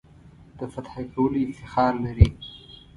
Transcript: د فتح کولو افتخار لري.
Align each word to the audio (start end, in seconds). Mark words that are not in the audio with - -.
د 0.57 0.59
فتح 0.73 0.93
کولو 1.13 1.39
افتخار 1.51 1.93
لري. 2.05 2.27